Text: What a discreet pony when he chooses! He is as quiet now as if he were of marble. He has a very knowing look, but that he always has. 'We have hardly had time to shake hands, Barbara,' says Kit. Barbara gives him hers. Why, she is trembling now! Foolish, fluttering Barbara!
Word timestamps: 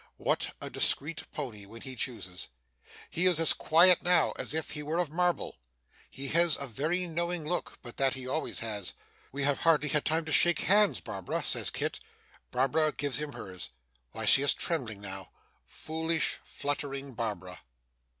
What 0.17 0.55
a 0.59 0.67
discreet 0.71 1.31
pony 1.31 1.67
when 1.67 1.83
he 1.83 1.95
chooses! 1.95 2.47
He 3.11 3.27
is 3.27 3.39
as 3.39 3.53
quiet 3.53 4.01
now 4.01 4.31
as 4.31 4.51
if 4.51 4.71
he 4.71 4.81
were 4.81 4.97
of 4.97 5.13
marble. 5.13 5.57
He 6.09 6.29
has 6.29 6.57
a 6.59 6.65
very 6.65 7.05
knowing 7.05 7.47
look, 7.47 7.77
but 7.83 7.97
that 7.97 8.15
he 8.15 8.27
always 8.27 8.61
has. 8.61 8.95
'We 9.31 9.43
have 9.43 9.57
hardly 9.59 9.89
had 9.89 10.03
time 10.03 10.25
to 10.25 10.31
shake 10.31 10.61
hands, 10.61 11.01
Barbara,' 11.01 11.43
says 11.43 11.69
Kit. 11.69 11.99
Barbara 12.49 12.93
gives 12.93 13.19
him 13.19 13.33
hers. 13.33 13.69
Why, 14.11 14.25
she 14.25 14.41
is 14.41 14.55
trembling 14.55 15.01
now! 15.01 15.29
Foolish, 15.65 16.39
fluttering 16.43 17.13
Barbara! 17.13 17.61